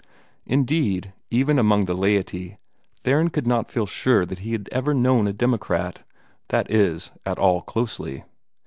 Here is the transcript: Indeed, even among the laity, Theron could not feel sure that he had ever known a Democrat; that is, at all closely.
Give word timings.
Indeed, 0.47 1.13
even 1.29 1.59
among 1.59 1.85
the 1.85 1.93
laity, 1.93 2.57
Theron 3.03 3.29
could 3.29 3.45
not 3.45 3.69
feel 3.69 3.85
sure 3.85 4.25
that 4.25 4.39
he 4.39 4.53
had 4.53 4.67
ever 4.71 4.95
known 4.95 5.27
a 5.27 5.31
Democrat; 5.31 6.01
that 6.47 6.71
is, 6.71 7.11
at 7.23 7.37
all 7.37 7.61
closely. 7.61 8.23